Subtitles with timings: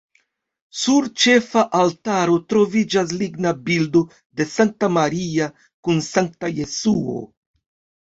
[0.83, 4.03] Sur ĉefa altaro troviĝas ligna bildo
[4.43, 7.25] de Sankta Maria kun sankta Jesuo.